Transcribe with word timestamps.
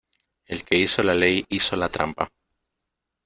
El 0.47 0.63
que 0.63 0.79
hizo 0.79 1.03
la 1.03 1.13
ley 1.13 1.45
hizo 1.47 1.75
la 1.75 1.87
trampa. 1.89 2.31